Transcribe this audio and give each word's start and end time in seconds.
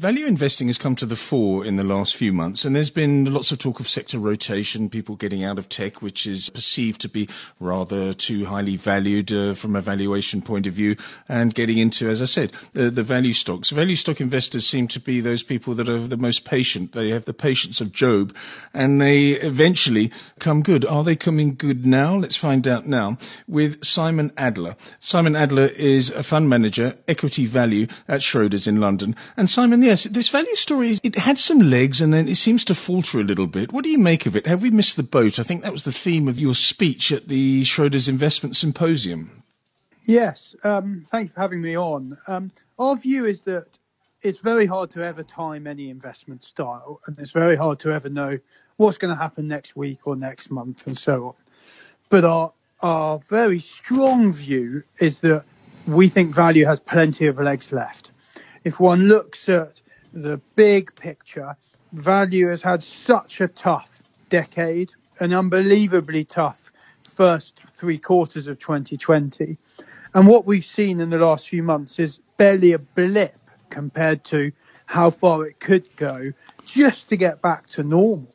Value 0.00 0.24
investing 0.24 0.68
has 0.68 0.78
come 0.78 0.96
to 0.96 1.04
the 1.04 1.14
fore 1.14 1.62
in 1.62 1.76
the 1.76 1.84
last 1.84 2.16
few 2.16 2.32
months, 2.32 2.64
and 2.64 2.74
there's 2.74 2.88
been 2.88 3.30
lots 3.34 3.52
of 3.52 3.58
talk 3.58 3.80
of 3.80 3.86
sector 3.86 4.18
rotation, 4.18 4.88
people 4.88 5.14
getting 5.14 5.44
out 5.44 5.58
of 5.58 5.68
tech, 5.68 6.00
which 6.00 6.26
is 6.26 6.48
perceived 6.48 7.02
to 7.02 7.08
be 7.10 7.28
rather 7.58 8.14
too 8.14 8.46
highly 8.46 8.76
valued 8.76 9.30
uh, 9.30 9.52
from 9.52 9.76
a 9.76 9.82
valuation 9.82 10.40
point 10.40 10.66
of 10.66 10.72
view, 10.72 10.96
and 11.28 11.54
getting 11.54 11.76
into, 11.76 12.08
as 12.08 12.22
I 12.22 12.24
said, 12.24 12.50
the, 12.72 12.90
the 12.90 13.02
value 13.02 13.34
stocks. 13.34 13.68
Value 13.68 13.94
stock 13.94 14.22
investors 14.22 14.66
seem 14.66 14.88
to 14.88 14.98
be 14.98 15.20
those 15.20 15.42
people 15.42 15.74
that 15.74 15.86
are 15.86 16.06
the 16.06 16.16
most 16.16 16.46
patient. 16.46 16.92
They 16.92 17.10
have 17.10 17.26
the 17.26 17.34
patience 17.34 17.82
of 17.82 17.92
Job, 17.92 18.34
and 18.72 19.02
they 19.02 19.32
eventually 19.32 20.10
come 20.38 20.62
good. 20.62 20.86
Are 20.86 21.04
they 21.04 21.14
coming 21.14 21.56
good 21.56 21.84
now? 21.84 22.16
Let's 22.16 22.36
find 22.36 22.66
out 22.66 22.86
now 22.86 23.18
with 23.46 23.84
Simon 23.84 24.32
Adler. 24.38 24.76
Simon 24.98 25.36
Adler 25.36 25.66
is 25.66 26.08
a 26.08 26.22
fund 26.22 26.48
manager, 26.48 26.96
equity 27.06 27.44
value 27.44 27.86
at 28.08 28.22
Schroders 28.22 28.66
in 28.66 28.80
London. 28.80 29.14
And 29.36 29.50
Simon, 29.50 29.89
yes, 29.90 30.04
this 30.04 30.28
value 30.28 30.54
story, 30.54 30.96
it 31.02 31.16
had 31.16 31.36
some 31.36 31.58
legs 31.58 32.00
and 32.00 32.14
then 32.14 32.28
it 32.28 32.36
seems 32.36 32.64
to 32.64 32.76
falter 32.76 33.18
a 33.18 33.24
little 33.24 33.48
bit. 33.48 33.72
What 33.72 33.82
do 33.82 33.90
you 33.90 33.98
make 33.98 34.24
of 34.24 34.36
it? 34.36 34.46
Have 34.46 34.62
we 34.62 34.70
missed 34.70 34.96
the 34.96 35.02
boat? 35.02 35.40
I 35.40 35.42
think 35.42 35.62
that 35.62 35.72
was 35.72 35.82
the 35.82 35.90
theme 35.90 36.28
of 36.28 36.38
your 36.38 36.54
speech 36.54 37.10
at 37.10 37.26
the 37.26 37.62
Schroders 37.62 38.08
Investment 38.08 38.54
Symposium. 38.54 39.42
Yes, 40.04 40.54
um, 40.62 41.04
thanks 41.10 41.32
for 41.32 41.40
having 41.40 41.60
me 41.60 41.76
on. 41.76 42.16
Um, 42.28 42.52
our 42.78 42.94
view 42.94 43.24
is 43.24 43.42
that 43.42 43.66
it's 44.22 44.38
very 44.38 44.64
hard 44.64 44.92
to 44.92 45.02
ever 45.02 45.24
time 45.24 45.66
any 45.66 45.90
investment 45.90 46.44
style, 46.44 47.00
and 47.06 47.18
it's 47.18 47.32
very 47.32 47.56
hard 47.56 47.80
to 47.80 47.90
ever 47.90 48.08
know 48.08 48.38
what's 48.76 48.96
going 48.96 49.12
to 49.12 49.20
happen 49.20 49.48
next 49.48 49.74
week 49.74 50.06
or 50.06 50.14
next 50.14 50.52
month 50.52 50.86
and 50.86 50.96
so 50.96 51.24
on. 51.24 51.34
But 52.10 52.24
our 52.24 52.52
our 52.82 53.18
very 53.18 53.58
strong 53.58 54.32
view 54.32 54.84
is 55.00 55.20
that 55.20 55.44
we 55.86 56.08
think 56.08 56.34
value 56.34 56.64
has 56.64 56.80
plenty 56.80 57.26
of 57.26 57.38
legs 57.38 57.72
left 57.72 58.10
if 58.64 58.78
one 58.80 59.08
looks 59.08 59.48
at 59.48 59.80
the 60.12 60.38
big 60.54 60.94
picture, 60.94 61.56
value 61.92 62.48
has 62.48 62.62
had 62.62 62.82
such 62.82 63.40
a 63.40 63.48
tough 63.48 64.02
decade, 64.28 64.90
an 65.18 65.32
unbelievably 65.32 66.24
tough 66.24 66.70
first 67.04 67.60
three 67.74 67.98
quarters 67.98 68.46
of 68.46 68.58
2020. 68.58 69.58
And 70.14 70.26
what 70.26 70.46
we've 70.46 70.64
seen 70.64 71.00
in 71.00 71.10
the 71.10 71.18
last 71.18 71.48
few 71.48 71.62
months 71.62 71.98
is 71.98 72.22
barely 72.36 72.72
a 72.72 72.78
blip 72.78 73.36
compared 73.68 74.24
to 74.24 74.52
how 74.86 75.10
far 75.10 75.46
it 75.46 75.60
could 75.60 75.84
go 75.96 76.32
just 76.64 77.08
to 77.10 77.16
get 77.16 77.42
back 77.42 77.66
to 77.68 77.82
normal. 77.82 78.34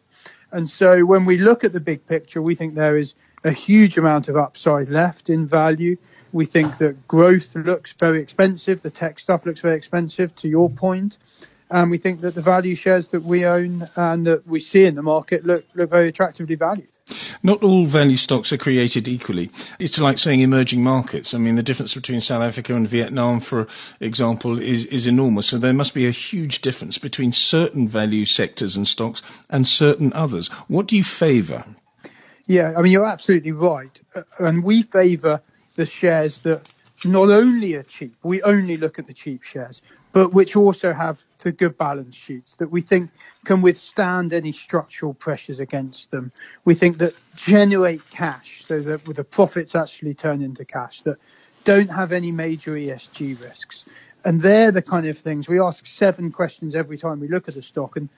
And 0.51 0.69
so 0.69 1.03
when 1.03 1.25
we 1.25 1.37
look 1.37 1.63
at 1.63 1.73
the 1.73 1.79
big 1.79 2.05
picture, 2.05 2.41
we 2.41 2.55
think 2.55 2.75
there 2.75 2.95
is 2.95 3.15
a 3.45 3.51
huge 3.51 3.97
amount 3.97 4.27
of 4.27 4.35
upside 4.35 4.89
left 4.89 5.29
in 5.29 5.45
value. 5.45 5.95
We 6.33 6.45
think 6.45 6.79
that 6.79 7.07
growth 7.07 7.55
looks 7.55 7.93
very 7.93 8.19
expensive. 8.19 8.81
The 8.81 8.89
tech 8.89 9.19
stuff 9.19 9.45
looks 9.45 9.61
very 9.61 9.77
expensive, 9.77 10.35
to 10.37 10.49
your 10.49 10.69
point. 10.69 11.17
And 11.69 11.89
we 11.89 11.97
think 11.97 12.21
that 12.21 12.35
the 12.35 12.41
value 12.41 12.75
shares 12.75 13.07
that 13.09 13.23
we 13.23 13.45
own 13.45 13.89
and 13.95 14.25
that 14.25 14.47
we 14.47 14.59
see 14.59 14.85
in 14.85 14.95
the 14.95 15.01
market 15.01 15.45
look, 15.45 15.63
look 15.75 15.89
very 15.89 16.07
attractively 16.07 16.55
valued. 16.55 16.87
Not 17.43 17.63
all 17.63 17.85
value 17.85 18.17
stocks 18.17 18.51
are 18.51 18.57
created 18.57 19.07
equally. 19.07 19.51
It's 19.77 19.99
like 19.99 20.17
saying 20.17 20.41
emerging 20.41 20.83
markets. 20.83 21.33
I 21.33 21.37
mean, 21.37 21.55
the 21.55 21.63
difference 21.63 21.93
between 21.93 22.21
South 22.21 22.41
Africa 22.41 22.75
and 22.75 22.87
Vietnam, 22.87 23.39
for 23.39 23.67
example, 23.99 24.59
is, 24.59 24.85
is 24.85 25.05
enormous. 25.05 25.47
So 25.47 25.59
there 25.59 25.73
must 25.73 25.93
be 25.93 26.07
a 26.07 26.11
huge 26.11 26.61
difference 26.61 26.97
between 26.97 27.31
certain 27.31 27.87
value 27.87 28.25
sectors 28.25 28.75
and 28.75 28.87
stocks 28.87 29.21
and 29.49 29.67
certain 29.67 30.13
others. 30.13 30.47
What 30.67 30.87
do 30.87 30.97
you 30.97 31.03
favour? 31.03 31.65
Yeah, 32.47 32.73
I 32.77 32.81
mean, 32.81 32.91
you're 32.91 33.05
absolutely 33.05 33.51
right. 33.51 33.99
Uh, 34.13 34.21
and 34.39 34.63
we 34.63 34.83
favour 34.83 35.41
the 35.75 35.85
shares 35.85 36.41
that 36.41 36.67
not 37.03 37.29
only 37.29 37.75
are 37.75 37.83
cheap, 37.83 38.15
we 38.23 38.41
only 38.43 38.77
look 38.77 38.99
at 38.99 39.07
the 39.07 39.13
cheap 39.13 39.43
shares, 39.43 39.81
but 40.11 40.31
which 40.31 40.55
also 40.55 40.93
have 40.93 41.21
the 41.39 41.51
good 41.51 41.77
balance 41.77 42.15
sheets 42.15 42.55
that 42.55 42.69
we 42.69 42.81
think 42.81 43.11
can 43.45 43.61
withstand 43.61 44.31
any 44.31 44.51
structural 44.51 45.13
pressures 45.13 45.59
against 45.59 46.11
them. 46.11 46.31
We 46.63 46.75
think 46.75 46.99
that 46.99 47.13
generate 47.35 48.09
cash 48.09 48.63
so 48.67 48.81
that 48.81 49.05
the 49.05 49.23
profits 49.23 49.75
actually 49.75 50.13
turn 50.13 50.41
into 50.41 50.65
cash 50.65 51.01
that 51.01 51.17
don't 51.63 51.89
have 51.89 52.11
any 52.11 52.31
major 52.31 52.71
ESG 52.73 53.41
risks. 53.41 53.85
And 54.23 54.41
they're 54.41 54.71
the 54.71 54.81
kind 54.81 55.07
of 55.07 55.19
things 55.19 55.47
we 55.47 55.59
ask 55.59 55.85
seven 55.85 56.31
questions 56.31 56.75
every 56.75 56.97
time 56.97 57.19
we 57.19 57.27
look 57.27 57.47
at 57.47 57.55
a 57.55 57.61
stock. 57.61 57.97
And, 57.97 58.09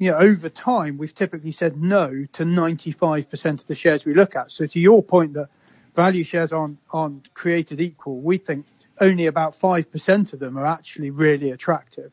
you 0.00 0.10
know, 0.10 0.16
over 0.16 0.48
time, 0.48 0.96
we've 0.96 1.14
typically 1.14 1.52
said 1.52 1.76
no 1.76 2.24
to 2.32 2.44
95% 2.44 3.60
of 3.60 3.66
the 3.66 3.74
shares 3.74 4.06
we 4.06 4.14
look 4.14 4.34
at. 4.34 4.50
So 4.50 4.66
to 4.66 4.80
your 4.80 5.02
point 5.02 5.34
that 5.34 5.50
value 5.94 6.24
shares 6.24 6.54
aren't, 6.54 6.78
aren't 6.90 7.34
created 7.34 7.82
equal. 7.82 8.18
We 8.18 8.38
think 8.38 8.64
only 8.98 9.26
about 9.26 9.52
5% 9.52 10.32
of 10.32 10.40
them 10.40 10.56
are 10.56 10.64
actually 10.64 11.10
really 11.10 11.50
attractive. 11.50 12.12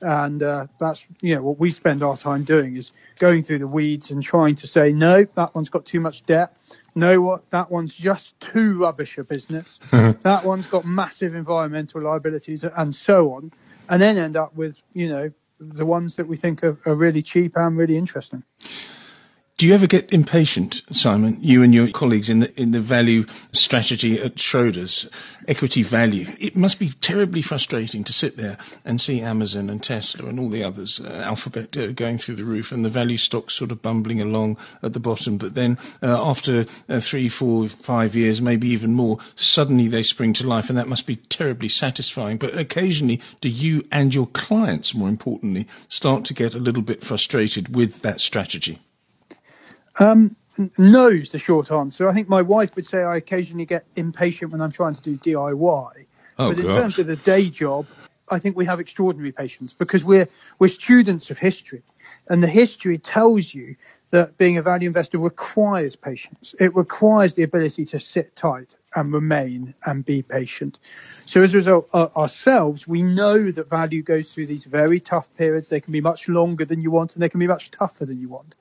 And 0.00 0.44
uh, 0.44 0.68
that's 0.78 1.04
you 1.22 1.34
know 1.34 1.42
what 1.42 1.58
we 1.58 1.70
spend 1.70 2.02
our 2.02 2.16
time 2.16 2.44
doing 2.44 2.76
is 2.76 2.92
going 3.18 3.42
through 3.42 3.60
the 3.60 3.66
weeds 3.66 4.10
and 4.10 4.22
trying 4.22 4.56
to 4.56 4.66
say 4.66 4.92
no, 4.92 5.24
that 5.34 5.54
one's 5.54 5.70
got 5.70 5.86
too 5.86 6.00
much 6.00 6.26
debt. 6.26 6.54
No, 6.94 7.22
what 7.22 7.50
that 7.50 7.70
one's 7.70 7.94
just 7.94 8.38
too 8.38 8.78
rubbish 8.78 9.16
a 9.16 9.24
business. 9.24 9.80
that 9.90 10.44
one's 10.44 10.66
got 10.66 10.84
massive 10.84 11.34
environmental 11.34 12.02
liabilities 12.02 12.64
and 12.64 12.94
so 12.94 13.32
on, 13.32 13.52
and 13.88 14.02
then 14.02 14.18
end 14.18 14.36
up 14.36 14.54
with 14.54 14.76
you 14.92 15.08
know 15.08 15.32
the 15.72 15.86
ones 15.86 16.16
that 16.16 16.26
we 16.26 16.36
think 16.36 16.62
are, 16.62 16.78
are 16.86 16.94
really 16.94 17.22
cheap 17.22 17.56
and 17.56 17.76
really 17.76 17.96
interesting. 17.96 18.42
Do 19.56 19.68
you 19.68 19.74
ever 19.74 19.86
get 19.86 20.12
impatient, 20.12 20.82
Simon? 20.90 21.38
You 21.40 21.62
and 21.62 21.72
your 21.72 21.88
colleagues 21.88 22.28
in 22.28 22.40
the 22.40 22.60
in 22.60 22.72
the 22.72 22.80
value 22.80 23.24
strategy 23.52 24.20
at 24.20 24.34
Schroders, 24.34 25.08
equity 25.46 25.84
value. 25.84 26.26
It 26.40 26.56
must 26.56 26.80
be 26.80 26.90
terribly 27.00 27.40
frustrating 27.40 28.02
to 28.02 28.12
sit 28.12 28.36
there 28.36 28.58
and 28.84 29.00
see 29.00 29.20
Amazon 29.20 29.70
and 29.70 29.80
Tesla 29.80 30.28
and 30.28 30.40
all 30.40 30.48
the 30.48 30.64
others, 30.64 30.98
uh, 30.98 31.22
Alphabet, 31.24 31.76
uh, 31.76 31.92
going 31.92 32.18
through 32.18 32.34
the 32.34 32.44
roof, 32.44 32.72
and 32.72 32.84
the 32.84 32.88
value 32.88 33.16
stocks 33.16 33.54
sort 33.54 33.70
of 33.70 33.80
bumbling 33.80 34.20
along 34.20 34.56
at 34.82 34.92
the 34.92 34.98
bottom. 34.98 35.38
But 35.38 35.54
then, 35.54 35.78
uh, 36.02 36.20
after 36.28 36.66
uh, 36.88 36.98
three, 36.98 37.28
four, 37.28 37.68
five 37.68 38.16
years, 38.16 38.42
maybe 38.42 38.66
even 38.70 38.92
more, 38.92 39.18
suddenly 39.36 39.86
they 39.86 40.02
spring 40.02 40.32
to 40.32 40.44
life, 40.48 40.68
and 40.68 40.76
that 40.76 40.88
must 40.88 41.06
be 41.06 41.14
terribly 41.14 41.68
satisfying. 41.68 42.38
But 42.38 42.58
occasionally, 42.58 43.20
do 43.40 43.48
you 43.48 43.86
and 43.92 44.12
your 44.12 44.26
clients, 44.26 44.96
more 44.96 45.08
importantly, 45.08 45.68
start 45.88 46.24
to 46.24 46.34
get 46.34 46.56
a 46.56 46.58
little 46.58 46.82
bit 46.82 47.04
frustrated 47.04 47.76
with 47.76 48.02
that 48.02 48.20
strategy? 48.20 48.80
Um, 49.98 50.36
no 50.78 51.08
is 51.08 51.32
the 51.32 51.38
short 51.38 51.70
answer. 51.70 52.08
I 52.08 52.14
think 52.14 52.28
my 52.28 52.42
wife 52.42 52.76
would 52.76 52.86
say 52.86 53.02
I 53.02 53.16
occasionally 53.16 53.66
get 53.66 53.84
impatient 53.96 54.52
when 54.52 54.60
I'm 54.60 54.70
trying 54.70 54.94
to 54.94 55.02
do 55.02 55.16
DIY. 55.16 56.06
Oh, 56.38 56.48
but 56.48 56.58
in 56.58 56.66
gosh. 56.66 56.80
terms 56.80 56.98
of 56.98 57.06
the 57.06 57.16
day 57.16 57.48
job, 57.48 57.86
I 58.28 58.38
think 58.38 58.56
we 58.56 58.64
have 58.64 58.80
extraordinary 58.80 59.32
patience 59.32 59.74
because 59.74 60.04
we're 60.04 60.28
we're 60.58 60.68
students 60.68 61.30
of 61.30 61.38
history, 61.38 61.82
and 62.28 62.42
the 62.42 62.48
history 62.48 62.98
tells 62.98 63.52
you 63.52 63.76
that 64.10 64.38
being 64.38 64.58
a 64.58 64.62
value 64.62 64.86
investor 64.86 65.18
requires 65.18 65.96
patience. 65.96 66.54
It 66.60 66.74
requires 66.76 67.34
the 67.34 67.42
ability 67.42 67.86
to 67.86 67.98
sit 67.98 68.36
tight 68.36 68.74
and 68.94 69.12
remain 69.12 69.74
and 69.84 70.04
be 70.04 70.22
patient. 70.22 70.78
So 71.26 71.42
as 71.42 71.52
a 71.52 71.56
result, 71.56 71.88
uh, 71.92 72.08
ourselves, 72.16 72.86
we 72.86 73.02
know 73.02 73.50
that 73.50 73.68
value 73.68 74.02
goes 74.02 74.32
through 74.32 74.46
these 74.46 74.66
very 74.66 75.00
tough 75.00 75.28
periods. 75.36 75.68
They 75.68 75.80
can 75.80 75.92
be 75.92 76.00
much 76.00 76.28
longer 76.28 76.64
than 76.64 76.80
you 76.80 76.92
want, 76.92 77.14
and 77.14 77.22
they 77.22 77.28
can 77.28 77.40
be 77.40 77.48
much 77.48 77.72
tougher 77.72 78.06
than 78.06 78.20
you 78.20 78.28
want. 78.28 78.54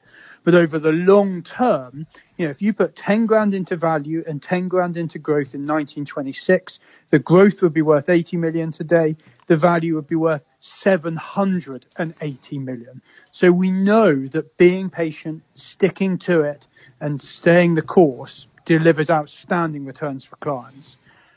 But 0.43 0.55
over 0.55 0.79
the 0.79 0.91
long 0.91 1.43
term, 1.43 2.07
you 2.37 2.45
know, 2.45 2.51
if 2.51 2.61
you 2.61 2.73
put 2.73 2.95
10 2.95 3.27
grand 3.27 3.53
into 3.53 3.75
value 3.75 4.23
and 4.25 4.41
10 4.41 4.67
grand 4.67 4.97
into 4.97 5.19
growth 5.19 5.53
in 5.53 5.67
1926, 5.67 6.79
the 7.11 7.19
growth 7.19 7.61
would 7.61 7.73
be 7.73 7.81
worth 7.81 8.09
80 8.09 8.37
million 8.37 8.71
today. 8.71 9.15
The 9.47 9.57
value 9.57 9.95
would 9.95 10.07
be 10.07 10.15
worth 10.15 10.43
780 10.65 12.59
million. 12.59 13.01
So 13.31 13.51
we 13.51 13.69
know 13.69 14.27
that 14.27 14.57
being 14.57 14.89
patient, 14.89 15.43
sticking 15.55 16.17
to 16.19 16.43
it 16.43 16.65
and 17.01 17.19
staying 17.19 17.75
the 17.75 17.81
course 17.81 18.47
delivers 18.63 19.09
outstanding 19.09 19.83
returns 19.85 20.23
for 20.23 20.37
clients. 20.37 20.95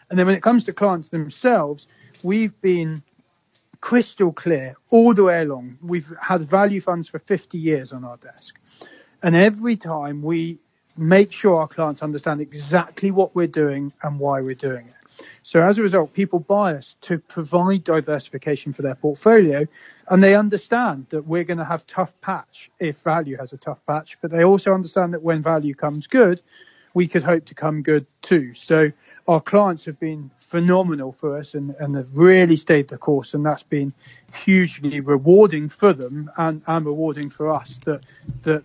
And 0.09 0.19
then 0.19 0.27
when 0.27 0.37
it 0.37 0.43
comes 0.43 0.65
to 0.67 0.73
clients 0.73 1.09
themselves, 1.09 1.89
we've 2.23 2.59
been 2.61 3.03
crystal 3.81 4.33
clear 4.33 4.77
all 4.91 5.13
the 5.13 5.25
way 5.25 5.43
along. 5.43 5.79
We've 5.83 6.13
had 6.21 6.43
value 6.43 6.81
funds 6.81 7.09
for 7.09 7.19
50 7.19 7.59
years 7.59 7.93
on 7.93 8.05
our 8.05 8.19
desk. 8.19 8.61
And 9.25 9.35
every 9.35 9.75
time 9.75 10.23
we 10.23 10.61
make 10.97 11.33
sure 11.33 11.57
our 11.57 11.69
clients 11.69 12.01
understand 12.01 12.41
exactly 12.41 13.11
what 13.11 13.35
we're 13.35 13.49
doing 13.49 13.93
and 14.05 14.21
why 14.21 14.41
we're 14.41 14.55
doing 14.55 14.87
it. 14.87 15.06
So 15.43 15.63
as 15.63 15.79
a 15.79 15.83
result, 15.83 16.13
people 16.13 16.41
buy 16.41 16.75
us 16.75 16.97
to 17.03 17.19
provide 17.19 17.85
diversification 17.85 18.73
for 18.73 18.83
their 18.83 18.95
portfolio 18.95 19.67
and 20.09 20.23
they 20.23 20.35
understand 20.35 21.07
that 21.11 21.27
we're 21.27 21.45
going 21.45 21.59
to 21.59 21.65
have 21.65 21.87
tough 21.87 22.19
patch 22.21 22.71
if 22.79 23.01
value 23.03 23.37
has 23.37 23.53
a 23.53 23.57
tough 23.57 23.85
patch, 23.87 24.19
but 24.21 24.31
they 24.31 24.45
also 24.45 24.73
understand 24.75 25.15
that 25.15 25.23
when 25.23 25.43
value 25.43 25.75
comes 25.75 26.07
good, 26.07 26.43
we 26.97 27.07
could 27.07 27.23
hope 27.23 27.45
to 27.45 27.55
come 27.55 27.83
good 27.83 28.07
too. 28.23 28.55
So 28.55 28.91
our 29.29 29.43
clients 29.43 29.85
have 29.85 30.01
been 30.01 30.31
phenomenal 30.39 31.13
for 31.13 31.37
us 31.37 31.53
and, 31.53 31.75
and 31.79 31.95
have 31.95 32.09
really 32.15 32.57
stayed 32.57 32.89
the 32.89 32.97
course, 32.97 33.35
and 33.35 33.45
that's 33.45 33.63
been 33.63 33.93
hugely 34.33 35.01
rewarding 35.01 35.69
for 35.69 35.93
them 35.93 36.31
and, 36.39 36.63
and 36.67 36.87
rewarding 36.87 37.29
for 37.31 37.53
us 37.53 37.79
that 37.85 38.01
that 38.43 38.63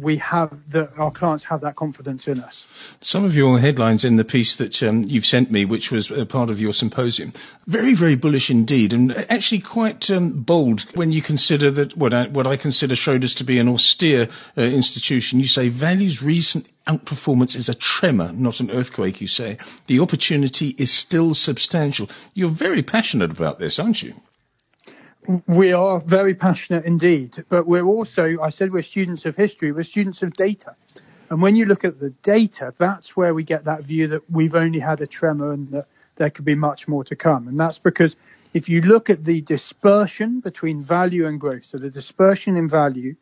we 0.00 0.16
have 0.16 0.50
that 0.70 0.90
our 0.96 1.10
clients 1.10 1.44
have 1.44 1.60
that 1.60 1.76
confidence 1.76 2.28
in 2.28 2.40
us. 2.40 2.66
Some 3.00 3.24
of 3.24 3.34
your 3.34 3.58
headlines 3.58 4.04
in 4.04 4.16
the 4.16 4.24
piece 4.24 4.56
that 4.56 4.82
um, 4.82 5.02
you've 5.04 5.26
sent 5.26 5.50
me, 5.50 5.64
which 5.64 5.90
was 5.90 6.10
a 6.10 6.26
part 6.26 6.50
of 6.50 6.60
your 6.60 6.72
symposium, 6.72 7.32
very 7.66 7.94
very 7.94 8.14
bullish 8.14 8.48
indeed, 8.48 8.92
and 8.92 9.12
actually 9.28 9.60
quite 9.60 10.08
um, 10.08 10.30
bold 10.42 10.82
when 10.94 11.10
you 11.10 11.20
consider 11.20 11.68
that 11.72 11.96
what 11.96 12.14
I, 12.14 12.28
what 12.28 12.46
I 12.46 12.56
consider 12.56 12.94
Schroders 12.94 13.36
to 13.38 13.44
be 13.44 13.58
an 13.58 13.68
austere 13.68 14.28
uh, 14.56 14.62
institution. 14.62 15.40
You 15.40 15.48
say 15.48 15.68
values 15.68 16.22
recent 16.22 16.68
outperformance 16.86 17.56
is 17.56 17.68
a 17.68 17.74
tremor, 17.74 18.32
not 18.32 18.60
an 18.60 18.70
earthquake, 18.70 19.20
you 19.20 19.26
say. 19.26 19.58
The 19.86 20.00
opportunity 20.00 20.74
is 20.78 20.92
still 20.92 21.34
substantial. 21.34 22.08
You're 22.34 22.48
very 22.48 22.82
passionate 22.82 23.30
about 23.30 23.58
this, 23.58 23.78
aren't 23.78 24.02
you? 24.02 24.14
We 25.46 25.72
are 25.72 26.00
very 26.00 26.34
passionate 26.34 26.84
indeed, 26.84 27.44
but 27.48 27.66
we're 27.66 27.84
also, 27.84 28.40
I 28.40 28.48
said 28.48 28.72
we're 28.72 28.82
students 28.82 29.24
of 29.24 29.36
history, 29.36 29.70
we're 29.70 29.84
students 29.84 30.22
of 30.22 30.32
data. 30.34 30.74
And 31.30 31.40
when 31.40 31.54
you 31.54 31.64
look 31.64 31.84
at 31.84 32.00
the 32.00 32.10
data, 32.22 32.74
that's 32.76 33.16
where 33.16 33.32
we 33.32 33.44
get 33.44 33.64
that 33.64 33.84
view 33.84 34.08
that 34.08 34.28
we've 34.28 34.56
only 34.56 34.80
had 34.80 35.00
a 35.00 35.06
tremor 35.06 35.52
and 35.52 35.70
that 35.70 35.86
there 36.16 36.28
could 36.28 36.44
be 36.44 36.56
much 36.56 36.88
more 36.88 37.04
to 37.04 37.16
come. 37.16 37.46
And 37.46 37.58
that's 37.58 37.78
because 37.78 38.16
if 38.52 38.68
you 38.68 38.82
look 38.82 39.08
at 39.08 39.24
the 39.24 39.40
dispersion 39.40 40.40
between 40.40 40.82
value 40.82 41.26
and 41.26 41.40
growth, 41.40 41.64
so 41.64 41.78
the 41.78 41.88
dispersion 41.88 42.56
in 42.56 42.68
value, 42.68 43.14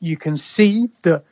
you 0.00 0.16
can 0.16 0.36
see 0.36 0.88
that 1.02 1.24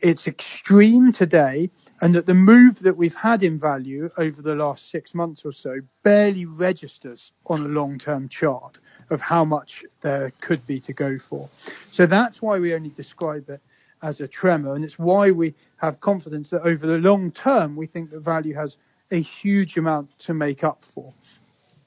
it's 0.00 0.28
extreme 0.28 1.12
today 1.12 1.70
and 2.02 2.14
that 2.14 2.26
the 2.26 2.34
move 2.34 2.80
that 2.80 2.96
we've 2.96 3.14
had 3.14 3.42
in 3.42 3.58
value 3.58 4.10
over 4.18 4.42
the 4.42 4.54
last 4.54 4.90
six 4.90 5.14
months 5.14 5.44
or 5.44 5.52
so 5.52 5.80
barely 6.02 6.44
registers 6.44 7.32
on 7.46 7.64
a 7.64 7.68
long-term 7.68 8.28
chart 8.28 8.80
of 9.10 9.20
how 9.20 9.44
much 9.44 9.84
there 10.00 10.32
could 10.40 10.66
be 10.66 10.78
to 10.80 10.92
go 10.92 11.18
for. 11.18 11.48
So 11.90 12.06
that's 12.06 12.42
why 12.42 12.58
we 12.58 12.74
only 12.74 12.90
describe 12.90 13.48
it 13.48 13.60
as 14.02 14.20
a 14.20 14.28
tremor 14.28 14.74
and 14.74 14.84
it's 14.84 14.98
why 14.98 15.30
we 15.30 15.54
have 15.76 16.00
confidence 16.00 16.50
that 16.50 16.62
over 16.62 16.86
the 16.86 16.98
long 16.98 17.30
term 17.30 17.76
we 17.76 17.86
think 17.86 18.10
that 18.10 18.20
value 18.20 18.54
has 18.54 18.76
a 19.10 19.20
huge 19.20 19.78
amount 19.78 20.18
to 20.18 20.34
make 20.34 20.64
up 20.64 20.84
for. 20.84 21.12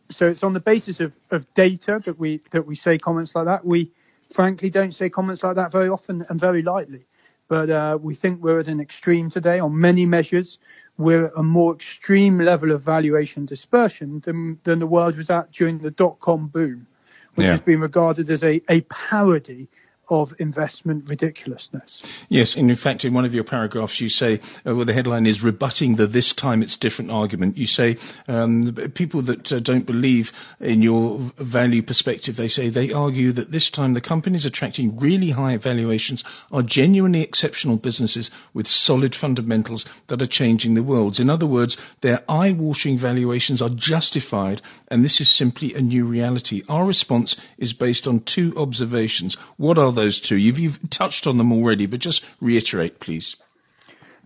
So 0.09 0.27
it's 0.27 0.43
on 0.43 0.53
the 0.53 0.59
basis 0.59 0.99
of, 0.99 1.13
of 1.31 1.51
data 1.55 2.01
that 2.05 2.17
we 2.17 2.41
that 2.51 2.65
we 2.65 2.75
say 2.75 2.97
comments 2.97 3.35
like 3.35 3.45
that. 3.45 3.65
We 3.65 3.91
frankly 4.31 4.69
don't 4.69 4.93
say 4.93 5.09
comments 5.09 5.43
like 5.43 5.55
that 5.55 5.71
very 5.71 5.89
often 5.89 6.25
and 6.29 6.39
very 6.39 6.61
lightly 6.61 7.05
but 7.47 7.69
uh, 7.69 7.97
we 8.01 8.15
think 8.15 8.41
we're 8.41 8.59
at 8.59 8.67
an 8.67 8.79
extreme 8.79 9.29
today 9.29 9.59
on 9.59 9.79
many 9.79 10.05
measures. 10.05 10.57
We're 10.97 11.25
at 11.25 11.33
a 11.35 11.43
more 11.43 11.73
extreme 11.73 12.39
level 12.39 12.71
of 12.71 12.81
valuation 12.81 13.45
dispersion 13.45 14.21
than, 14.21 14.59
than 14.63 14.79
the 14.79 14.87
world 14.87 15.17
was 15.17 15.29
at 15.29 15.51
during 15.51 15.79
the 15.79 15.91
dot 15.91 16.19
com 16.19 16.47
boom, 16.47 16.87
which 17.35 17.45
yeah. 17.45 17.51
has 17.51 17.61
been 17.61 17.81
regarded 17.81 18.29
as 18.29 18.43
a, 18.43 18.61
a 18.69 18.81
parody 18.81 19.67
of 20.09 20.33
investment 20.39 21.09
ridiculousness. 21.09 22.01
Yes, 22.29 22.55
and 22.55 22.69
in 22.69 22.75
fact, 22.75 23.05
in 23.05 23.13
one 23.13 23.25
of 23.25 23.33
your 23.33 23.43
paragraphs, 23.43 23.99
you 23.99 24.09
say, 24.09 24.39
uh, 24.65 24.75
well, 24.75 24.85
the 24.85 24.93
headline 24.93 25.25
is 25.25 25.43
rebutting 25.43 25.95
the 25.95 26.07
this 26.07 26.33
time 26.33 26.61
it's 26.61 26.75
different 26.75 27.11
argument. 27.11 27.57
You 27.57 27.67
say 27.67 27.97
um, 28.27 28.73
people 28.93 29.21
that 29.23 29.51
uh, 29.51 29.59
don't 29.59 29.85
believe 29.85 30.31
in 30.59 30.81
your 30.81 31.17
value 31.37 31.81
perspective, 31.81 32.35
they 32.35 32.47
say 32.47 32.69
they 32.69 32.91
argue 32.91 33.31
that 33.33 33.51
this 33.51 33.69
time 33.69 33.93
the 33.93 34.01
companies 34.01 34.45
attracting 34.45 34.97
really 34.97 35.31
high 35.31 35.57
valuations 35.57 36.23
are 36.51 36.61
genuinely 36.61 37.21
exceptional 37.21 37.77
businesses 37.77 38.31
with 38.53 38.67
solid 38.67 39.15
fundamentals 39.15 39.85
that 40.07 40.21
are 40.21 40.27
changing 40.27 40.73
the 40.73 40.83
world. 40.83 41.19
In 41.19 41.29
other 41.29 41.47
words, 41.47 41.77
their 42.01 42.23
eye-watering 42.29 42.97
valuations 42.97 43.61
are 43.61 43.69
justified, 43.69 44.61
and 44.89 45.03
this 45.03 45.19
is 45.19 45.29
simply 45.29 45.73
a 45.73 45.81
new 45.81 46.05
reality. 46.05 46.63
Our 46.69 46.85
response 46.85 47.35
is 47.57 47.73
based 47.73 48.07
on 48.07 48.21
two 48.21 48.53
observations. 48.57 49.35
What 49.57 49.77
are 49.77 49.91
those 49.95 50.21
two? 50.21 50.35
You've, 50.35 50.59
you've 50.59 50.89
touched 50.89 51.27
on 51.27 51.37
them 51.37 51.51
already, 51.51 51.85
but 51.85 51.99
just 51.99 52.23
reiterate, 52.39 52.99
please. 52.99 53.35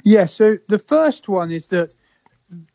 Yeah, 0.04 0.25
so 0.25 0.57
the 0.68 0.80
first 0.80 1.27
one 1.27 1.51
is 1.51 1.68
that 1.69 1.94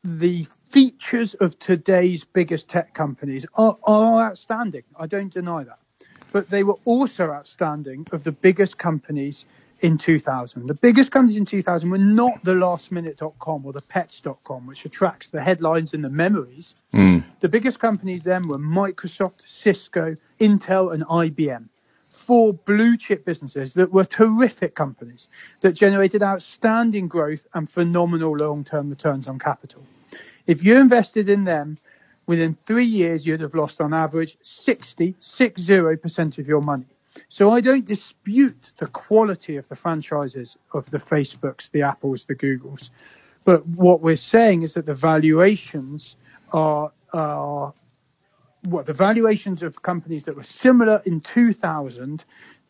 the 0.02 0.46
features 0.70 1.35
of 1.35 1.58
today's 1.58 2.25
biggest 2.25 2.69
tech 2.69 2.94
companies 2.94 3.46
are, 3.55 3.76
are 3.85 4.29
outstanding. 4.29 4.85
I 4.99 5.06
don't 5.06 5.32
deny 5.32 5.64
that. 5.64 5.79
But 6.32 6.50
they 6.50 6.64
were 6.64 6.79
also 6.85 7.31
outstanding 7.31 8.06
of 8.12 8.25
the 8.25 8.32
biggest 8.32 8.79
companies 8.79 9.44
in 9.81 9.99
2000. 9.99 10.67
The 10.67 10.75
biggest 10.75 11.12
companies 11.12 11.37
in 11.37 11.44
2000 11.44 11.91
were 11.91 11.99
not 11.99 12.43
the 12.43 12.55
lastminute.com 12.55 13.67
or 13.67 13.73
the 13.73 13.82
pets.com, 13.82 14.67
which 14.67 14.85
attracts 14.85 15.31
the 15.31 15.43
headlines 15.43 15.94
and 15.94 16.05
the 16.05 16.11
memories. 16.11 16.75
Mm. 16.93 17.25
The 17.41 17.49
biggest 17.49 17.81
companies 17.81 18.25
then 18.25 18.49
were 18.49 18.58
Microsoft, 18.58 19.46
Cisco, 19.46 20.17
Intel, 20.41 20.93
and 20.93 21.05
IBM 21.05 21.69
four 22.26 22.55
blue 22.55 22.97
chip 22.97 23.25
businesses 23.25 23.75
that 23.75 23.93
were 23.93 24.05
terrific 24.05 24.75
companies 24.75 25.29
that 25.61 25.73
generated 25.73 26.23
outstanding 26.23 27.09
growth 27.09 27.47
and 27.55 27.69
phenomenal 27.69 28.37
long 28.37 28.65
term 28.65 28.91
returns 28.91 29.29
on 29.29 29.38
capital. 29.38 29.82
If 30.47 30.65
you 30.65 30.79
invested 30.79 31.29
in 31.29 31.44
them 31.44 31.79
within 32.26 32.55
three 32.55 32.85
years, 32.85 33.26
you'd 33.26 33.41
have 33.41 33.55
lost 33.55 33.81
on 33.81 33.93
average 33.93 34.37
60, 34.43 35.15
60% 35.21 36.38
of 36.38 36.49
your 36.49 36.61
money. 36.61 36.87
So 37.29 37.50
I 37.50 37.61
don't 37.61 37.85
dispute 37.85 38.73
the 38.79 38.87
quality 38.87 39.56
of 39.56 39.69
the 39.69 39.77
franchises 39.77 40.59
of 40.73 40.91
the 40.91 40.99
Facebooks, 40.99 41.70
the 41.70 41.82
Apples, 41.82 42.25
the 42.25 42.35
Googles. 42.35 42.91
But 43.44 43.67
what 43.67 44.00
we're 44.00 44.17
saying 44.17 44.62
is 44.62 44.75
that 44.75 44.87
the 44.87 44.94
valuations 44.94 46.17
are, 46.53 46.93
are 47.12 47.75
what 48.65 48.87
the 48.87 48.93
valuations 48.93 49.63
of 49.63 49.83
companies 49.83 50.25
that 50.25 50.37
were 50.37 50.43
similar 50.43 51.03
in 51.05 51.21
2000 51.21 52.25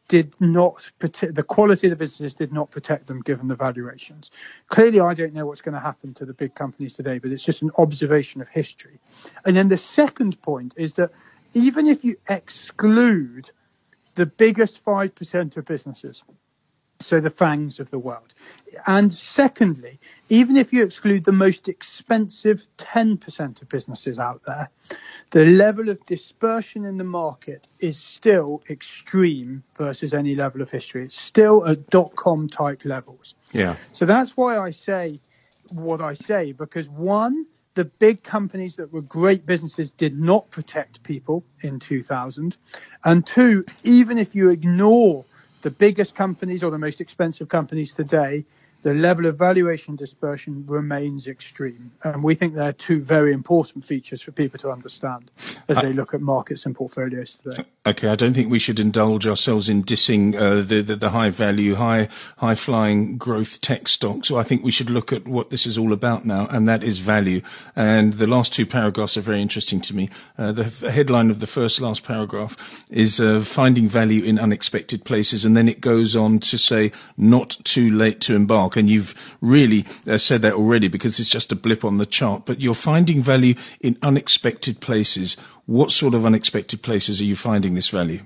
did 0.08 0.34
not 0.38 0.90
protect 0.98 1.34
the 1.34 1.42
quality 1.42 1.86
of 1.86 1.90
the 1.92 1.96
businesses 1.96 2.36
did 2.36 2.52
not 2.52 2.70
protect 2.70 3.06
them 3.06 3.22
given 3.22 3.48
the 3.48 3.56
valuations. 3.56 4.32
Clearly, 4.68 5.00
I 5.00 5.14
don't 5.14 5.32
know 5.32 5.46
what's 5.46 5.62
going 5.62 5.74
to 5.74 5.80
happen 5.80 6.12
to 6.14 6.26
the 6.26 6.34
big 6.34 6.54
companies 6.54 6.94
today, 6.94 7.18
but 7.18 7.30
it's 7.30 7.44
just 7.44 7.62
an 7.62 7.70
observation 7.78 8.42
of 8.42 8.48
history. 8.48 9.00
And 9.46 9.56
then 9.56 9.68
the 9.68 9.78
second 9.78 10.40
point 10.42 10.74
is 10.76 10.94
that 10.94 11.10
even 11.54 11.86
if 11.86 12.04
you 12.04 12.16
exclude 12.28 13.50
the 14.14 14.26
biggest 14.26 14.84
5% 14.84 15.56
of 15.56 15.64
businesses, 15.64 16.22
so 17.04 17.20
the 17.20 17.30
FAANGs 17.30 17.80
of 17.80 17.90
the 17.90 17.98
world. 17.98 18.34
And 18.86 19.12
secondly, 19.12 20.00
even 20.28 20.56
if 20.56 20.72
you 20.72 20.82
exclude 20.82 21.24
the 21.24 21.32
most 21.32 21.68
expensive 21.68 22.64
10% 22.78 23.62
of 23.62 23.68
businesses 23.68 24.18
out 24.18 24.42
there, 24.46 24.70
the 25.30 25.44
level 25.44 25.88
of 25.88 26.04
dispersion 26.06 26.84
in 26.84 26.96
the 26.96 27.04
market 27.04 27.66
is 27.78 27.98
still 27.98 28.62
extreme 28.70 29.62
versus 29.76 30.14
any 30.14 30.34
level 30.34 30.62
of 30.62 30.70
history. 30.70 31.04
It's 31.04 31.20
still 31.20 31.66
at 31.66 31.90
dot 31.90 32.16
com 32.16 32.48
type 32.48 32.84
levels. 32.84 33.34
Yeah. 33.52 33.76
So 33.92 34.06
that's 34.06 34.36
why 34.36 34.58
I 34.58 34.70
say 34.70 35.20
what 35.70 36.00
I 36.00 36.14
say, 36.14 36.52
because 36.52 36.88
one, 36.88 37.46
the 37.74 37.84
big 37.84 38.22
companies 38.22 38.76
that 38.76 38.92
were 38.92 39.02
great 39.02 39.44
businesses 39.46 39.90
did 39.90 40.18
not 40.18 40.50
protect 40.50 41.02
people 41.02 41.44
in 41.62 41.80
2000. 41.80 42.56
And 43.04 43.26
two, 43.26 43.64
even 43.82 44.18
if 44.18 44.34
you 44.34 44.50
ignore 44.50 45.24
the 45.64 45.70
biggest 45.70 46.14
companies 46.14 46.62
or 46.62 46.70
the 46.70 46.78
most 46.78 47.00
expensive 47.00 47.48
companies 47.48 47.94
today, 47.94 48.44
the 48.84 48.92
level 48.92 49.24
of 49.24 49.38
valuation 49.38 49.96
dispersion 49.96 50.62
remains 50.66 51.26
extreme. 51.26 51.90
And 52.04 52.22
we 52.22 52.34
think 52.34 52.52
they're 52.52 52.74
two 52.74 53.00
very 53.00 53.32
important 53.32 53.82
features 53.84 54.20
for 54.20 54.30
people 54.30 54.58
to 54.60 54.70
understand 54.70 55.30
as 55.68 55.78
they 55.78 55.94
look 55.94 56.12
at 56.12 56.20
markets 56.20 56.66
and 56.66 56.76
portfolios 56.76 57.36
today. 57.36 57.64
Okay, 57.86 58.08
I 58.08 58.14
don't 58.14 58.34
think 58.34 58.50
we 58.50 58.58
should 58.58 58.78
indulge 58.78 59.26
ourselves 59.26 59.70
in 59.70 59.84
dissing 59.84 60.34
uh, 60.34 60.62
the, 60.62 60.82
the, 60.82 60.96
the, 60.96 61.10
high 61.10 61.30
value, 61.30 61.74
high, 61.76 62.08
high 62.36 62.54
flying 62.54 63.16
growth 63.16 63.60
tech 63.62 63.88
stocks. 63.88 64.28
So 64.28 64.38
I 64.38 64.42
think 64.42 64.62
we 64.62 64.70
should 64.70 64.90
look 64.90 65.12
at 65.12 65.26
what 65.26 65.48
this 65.48 65.66
is 65.66 65.78
all 65.78 65.92
about 65.92 66.26
now, 66.26 66.46
and 66.50 66.68
that 66.68 66.84
is 66.84 66.98
value. 66.98 67.40
And 67.74 68.14
the 68.14 68.26
last 68.26 68.52
two 68.52 68.66
paragraphs 68.66 69.16
are 69.16 69.22
very 69.22 69.40
interesting 69.40 69.80
to 69.82 69.96
me. 69.96 70.10
Uh, 70.36 70.52
the 70.52 70.64
headline 70.64 71.30
of 71.30 71.40
the 71.40 71.46
first 71.46 71.80
last 71.80 72.04
paragraph 72.04 72.84
is 72.90 73.18
uh, 73.18 73.40
finding 73.40 73.88
value 73.88 74.24
in 74.24 74.38
unexpected 74.38 75.04
places. 75.04 75.46
And 75.46 75.56
then 75.56 75.68
it 75.68 75.80
goes 75.80 76.14
on 76.14 76.38
to 76.40 76.58
say, 76.58 76.92
not 77.16 77.56
too 77.64 77.90
late 77.90 78.20
to 78.22 78.34
embark 78.34 78.73
and 78.76 78.90
you've 78.90 79.14
really 79.40 79.86
uh, 80.06 80.18
said 80.18 80.42
that 80.42 80.54
already 80.54 80.88
because 80.88 81.18
it's 81.20 81.28
just 81.28 81.52
a 81.52 81.56
blip 81.56 81.84
on 81.84 81.98
the 81.98 82.06
chart, 82.06 82.44
but 82.46 82.60
you're 82.60 82.74
finding 82.74 83.20
value 83.20 83.54
in 83.80 83.98
unexpected 84.02 84.80
places. 84.80 85.36
What 85.66 85.92
sort 85.92 86.14
of 86.14 86.26
unexpected 86.26 86.82
places 86.82 87.20
are 87.20 87.24
you 87.24 87.36
finding 87.36 87.74
this 87.74 87.88
value? 87.88 88.22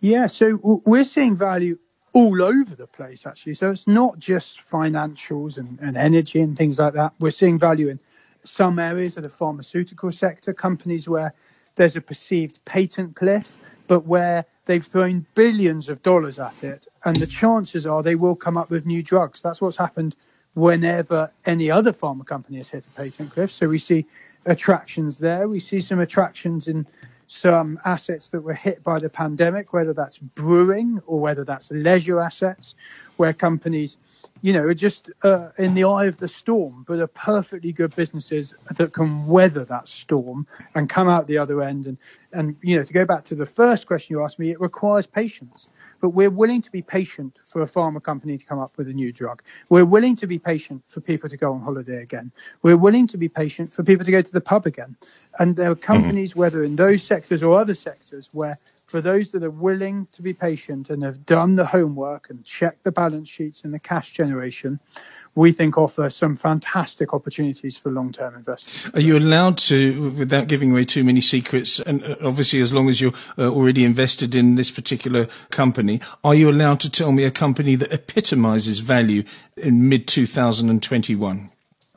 Yeah, 0.00 0.26
so 0.26 0.82
we're 0.84 1.04
seeing 1.04 1.36
value 1.36 1.78
all 2.12 2.42
over 2.42 2.76
the 2.76 2.86
place 2.86 3.26
actually. 3.26 3.54
So 3.54 3.70
it's 3.70 3.88
not 3.88 4.18
just 4.18 4.60
financials 4.70 5.58
and, 5.58 5.78
and 5.80 5.96
energy 5.96 6.40
and 6.40 6.56
things 6.56 6.78
like 6.78 6.94
that. 6.94 7.12
We're 7.18 7.30
seeing 7.30 7.58
value 7.58 7.88
in 7.88 7.98
some 8.44 8.78
areas 8.78 9.16
of 9.16 9.22
the 9.22 9.28
pharmaceutical 9.28 10.12
sector, 10.12 10.52
companies 10.52 11.08
where 11.08 11.34
there's 11.74 11.96
a 11.96 12.00
perceived 12.00 12.64
patent 12.64 13.16
cliff, 13.16 13.60
but 13.88 14.06
where 14.06 14.46
they've 14.66 14.84
thrown 14.84 15.26
billions 15.34 15.88
of 15.88 16.02
dollars 16.02 16.38
at 16.38 16.64
it, 16.64 16.86
and 17.04 17.16
the 17.16 17.26
chances 17.26 17.86
are 17.86 18.02
they 18.02 18.14
will 18.14 18.36
come 18.36 18.56
up 18.56 18.70
with 18.70 18.86
new 18.86 19.02
drugs. 19.02 19.40
That's 19.40 19.60
what's 19.60 19.76
happened 19.76 20.16
whenever 20.54 21.30
any 21.46 21.70
other 21.70 21.92
pharma 21.92 22.24
company 22.24 22.58
has 22.58 22.68
hit 22.68 22.84
a 22.86 22.96
patent 22.96 23.32
cliff. 23.32 23.50
So 23.50 23.68
we 23.68 23.78
see 23.78 24.06
attractions 24.46 25.18
there. 25.18 25.48
We 25.48 25.58
see 25.58 25.80
some 25.80 26.00
attractions 26.00 26.68
in 26.68 26.86
some 27.26 27.80
assets 27.84 28.28
that 28.28 28.40
were 28.40 28.54
hit 28.54 28.82
by 28.84 28.98
the 28.98 29.08
pandemic, 29.08 29.72
whether 29.72 29.92
that's 29.92 30.18
brewing 30.18 31.00
or 31.06 31.20
whether 31.20 31.44
that's 31.44 31.70
leisure 31.70 32.20
assets, 32.20 32.74
where 33.16 33.32
companies, 33.32 33.98
you 34.44 34.52
know, 34.52 34.74
just 34.74 35.08
uh, 35.22 35.48
in 35.56 35.72
the 35.72 35.84
eye 35.84 36.04
of 36.04 36.18
the 36.18 36.28
storm, 36.28 36.84
but 36.86 37.00
are 37.00 37.06
perfectly 37.06 37.72
good 37.72 37.96
businesses 37.96 38.54
that 38.76 38.92
can 38.92 39.26
weather 39.26 39.64
that 39.64 39.88
storm 39.88 40.46
and 40.74 40.90
come 40.90 41.08
out 41.08 41.26
the 41.26 41.38
other 41.38 41.62
end. 41.62 41.86
And, 41.86 41.96
and, 42.30 42.54
you 42.60 42.76
know, 42.76 42.82
to 42.82 42.92
go 42.92 43.06
back 43.06 43.24
to 43.24 43.34
the 43.34 43.46
first 43.46 43.86
question 43.86 44.14
you 44.14 44.22
asked 44.22 44.38
me, 44.38 44.50
it 44.50 44.60
requires 44.60 45.06
patience 45.06 45.70
but 46.04 46.10
we're 46.10 46.28
willing 46.28 46.60
to 46.60 46.70
be 46.70 46.82
patient 46.82 47.38
for 47.42 47.62
a 47.62 47.66
pharma 47.66 48.02
company 48.02 48.36
to 48.36 48.44
come 48.44 48.58
up 48.58 48.76
with 48.76 48.88
a 48.88 48.92
new 48.92 49.10
drug. 49.10 49.42
We're 49.70 49.86
willing 49.86 50.16
to 50.16 50.26
be 50.26 50.38
patient 50.38 50.82
for 50.86 51.00
people 51.00 51.30
to 51.30 51.36
go 51.38 51.54
on 51.54 51.62
holiday 51.62 52.02
again. 52.02 52.30
We're 52.60 52.76
willing 52.76 53.06
to 53.06 53.16
be 53.16 53.30
patient 53.30 53.72
for 53.72 53.82
people 53.82 54.04
to 54.04 54.10
go 54.10 54.20
to 54.20 54.30
the 54.30 54.42
pub 54.42 54.66
again. 54.66 54.96
And 55.38 55.56
there 55.56 55.70
are 55.70 55.74
companies, 55.74 56.32
mm-hmm. 56.32 56.40
whether 56.40 56.62
in 56.62 56.76
those 56.76 57.02
sectors 57.02 57.42
or 57.42 57.58
other 57.58 57.74
sectors, 57.74 58.28
where 58.32 58.58
for 58.94 59.00
those 59.00 59.32
that 59.32 59.42
are 59.42 59.50
willing 59.50 60.06
to 60.12 60.22
be 60.22 60.32
patient 60.32 60.88
and 60.88 61.02
have 61.02 61.26
done 61.26 61.56
the 61.56 61.66
homework 61.66 62.30
and 62.30 62.44
checked 62.44 62.84
the 62.84 62.92
balance 62.92 63.28
sheets 63.28 63.64
and 63.64 63.74
the 63.74 63.78
cash 63.80 64.12
generation, 64.12 64.78
we 65.34 65.50
think 65.50 65.76
offer 65.76 66.08
some 66.08 66.36
fantastic 66.36 67.12
opportunities 67.12 67.76
for 67.76 67.90
long-term 67.90 68.36
investors. 68.36 68.94
Are 68.94 69.00
you 69.00 69.18
allowed 69.18 69.58
to, 69.66 70.10
without 70.10 70.46
giving 70.46 70.70
away 70.70 70.84
too 70.84 71.02
many 71.02 71.20
secrets, 71.20 71.80
and 71.80 72.04
uh, 72.04 72.14
obviously 72.22 72.60
as 72.60 72.72
long 72.72 72.88
as 72.88 73.00
you're 73.00 73.14
uh, 73.36 73.48
already 73.48 73.84
invested 73.84 74.36
in 74.36 74.54
this 74.54 74.70
particular 74.70 75.26
company, 75.50 76.00
are 76.22 76.36
you 76.36 76.48
allowed 76.48 76.78
to 76.78 76.88
tell 76.88 77.10
me 77.10 77.24
a 77.24 77.32
company 77.32 77.74
that 77.74 77.92
epitomizes 77.92 78.78
value 78.78 79.24
in 79.56 79.88
mid 79.88 80.06
2021? 80.06 81.50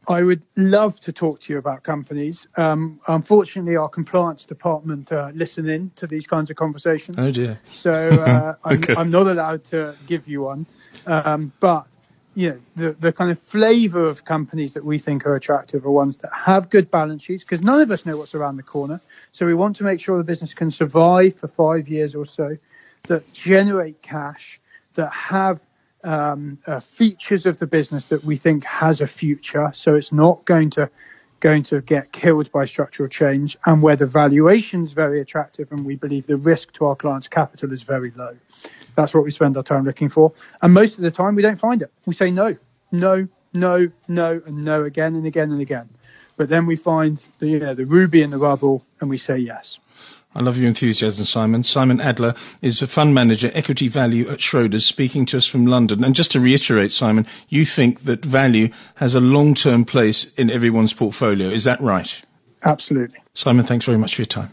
I 0.07 0.23
would 0.23 0.43
love 0.55 0.99
to 1.01 1.11
talk 1.11 1.41
to 1.41 1.53
you 1.53 1.59
about 1.59 1.83
companies. 1.83 2.47
Um, 2.55 2.99
unfortunately, 3.07 3.75
our 3.75 3.89
compliance 3.89 4.45
department 4.45 5.11
uh, 5.11 5.31
listen 5.33 5.67
in 5.67 5.91
to 5.97 6.07
these 6.07 6.25
kinds 6.25 6.49
of 6.49 6.55
conversations. 6.55 7.17
Oh 7.19 7.31
dear. 7.31 7.59
So 7.71 7.91
uh, 7.91 8.55
okay. 8.65 8.93
I'm, 8.93 8.99
I'm, 8.99 9.11
not 9.11 9.27
allowed 9.27 9.65
to 9.65 9.95
give 10.05 10.27
you 10.27 10.43
one. 10.43 10.65
Um, 11.05 11.51
but 11.59 11.87
you 12.35 12.51
know, 12.51 12.59
the, 12.75 12.91
the 12.93 13.11
kind 13.11 13.31
of 13.31 13.39
flavor 13.39 14.07
of 14.07 14.23
companies 14.23 14.73
that 14.75 14.85
we 14.85 14.99
think 14.99 15.25
are 15.25 15.35
attractive 15.35 15.85
are 15.85 15.91
ones 15.91 16.19
that 16.19 16.31
have 16.33 16.69
good 16.69 16.89
balance 16.89 17.23
sheets 17.23 17.43
because 17.43 17.61
none 17.61 17.81
of 17.81 17.91
us 17.91 18.05
know 18.05 18.15
what's 18.15 18.35
around 18.35 18.57
the 18.57 18.63
corner. 18.63 19.01
So 19.33 19.45
we 19.45 19.55
want 19.55 19.75
to 19.77 19.83
make 19.83 19.99
sure 19.99 20.17
the 20.17 20.23
business 20.23 20.53
can 20.53 20.71
survive 20.71 21.35
for 21.35 21.47
five 21.47 21.89
years 21.89 22.15
or 22.15 22.25
so, 22.25 22.55
that 23.07 23.33
generate 23.33 24.01
cash, 24.01 24.61
that 24.93 25.11
have 25.11 25.61
um, 26.03 26.57
uh, 26.65 26.79
features 26.79 27.45
of 27.45 27.59
the 27.59 27.67
business 27.67 28.05
that 28.05 28.23
we 28.23 28.37
think 28.37 28.63
has 28.63 29.01
a 29.01 29.07
future. 29.07 29.71
So 29.73 29.95
it's 29.95 30.11
not 30.11 30.45
going 30.45 30.69
to 30.71 30.89
going 31.39 31.63
to 31.63 31.81
get 31.81 32.11
killed 32.11 32.51
by 32.51 32.65
structural 32.65 33.07
change 33.07 33.57
and 33.65 33.81
where 33.81 33.95
the 33.95 34.07
valuation 34.07 34.83
is 34.83 34.93
very 34.93 35.21
attractive 35.21 35.71
and 35.71 35.85
we 35.85 35.95
believe 35.95 36.25
the 36.25 36.37
risk 36.37 36.73
to 36.73 36.85
our 36.85 36.95
clients' 36.95 37.27
capital 37.27 37.71
is 37.71 37.83
very 37.83 38.11
low. 38.15 38.35
That's 38.95 39.13
what 39.13 39.23
we 39.23 39.29
spend 39.29 39.55
our 39.55 39.63
time 39.63 39.85
looking 39.85 40.09
for. 40.09 40.33
And 40.61 40.73
most 40.73 40.97
of 40.97 41.03
the 41.03 41.11
time 41.11 41.35
we 41.35 41.43
don't 41.43 41.59
find 41.59 41.81
it. 41.81 41.91
We 42.05 42.15
say 42.15 42.31
no, 42.31 42.57
no, 42.91 43.27
no, 43.53 43.91
no, 44.07 44.41
and 44.45 44.65
no 44.65 44.83
again 44.83 45.15
and 45.15 45.27
again 45.27 45.51
and 45.51 45.61
again. 45.61 45.89
But 46.37 46.49
then 46.49 46.65
we 46.65 46.75
find 46.75 47.21
the, 47.39 47.47
you 47.47 47.59
know, 47.59 47.73
the 47.73 47.85
ruby 47.85 48.21
in 48.21 48.31
the 48.31 48.37
rubble 48.37 48.83
and 48.99 49.09
we 49.09 49.17
say 49.17 49.37
yes. 49.37 49.79
I 50.37 50.41
love 50.41 50.59
your 50.59 50.67
enthusiasm, 50.67 51.25
Simon. 51.25 51.63
Simon 51.63 51.99
Adler 51.99 52.35
is 52.61 52.79
a 52.83 52.87
fund 52.87 53.15
manager, 53.15 53.49
equity 53.55 53.87
value 53.87 54.29
at 54.29 54.37
Schroders, 54.37 54.83
speaking 54.83 55.25
to 55.25 55.37
us 55.37 55.47
from 55.47 55.65
London. 55.65 56.03
And 56.03 56.13
just 56.13 56.31
to 56.33 56.39
reiterate, 56.39 56.91
Simon, 56.91 57.25
you 57.49 57.65
think 57.65 58.03
that 58.03 58.23
value 58.23 58.69
has 58.95 59.15
a 59.15 59.19
long-term 59.19 59.85
place 59.85 60.31
in 60.35 60.51
everyone's 60.51 60.93
portfolio. 60.93 61.49
Is 61.49 61.63
that 61.63 61.81
right? 61.81 62.21
Absolutely. 62.63 63.17
Simon, 63.33 63.65
thanks 63.65 63.85
very 63.85 63.97
much 63.97 64.13
for 64.13 64.21
your 64.21 64.27
time. 64.27 64.51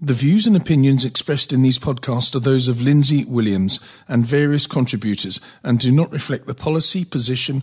The 0.00 0.14
views 0.14 0.46
and 0.46 0.56
opinions 0.56 1.04
expressed 1.04 1.52
in 1.52 1.60
these 1.60 1.78
podcasts 1.78 2.34
are 2.34 2.40
those 2.40 2.66
of 2.66 2.80
Lindsay 2.80 3.26
Williams 3.26 3.78
and 4.08 4.24
various 4.24 4.66
contributors 4.66 5.38
and 5.62 5.78
do 5.78 5.92
not 5.92 6.10
reflect 6.10 6.46
the 6.46 6.54
policy, 6.54 7.04
position, 7.04 7.62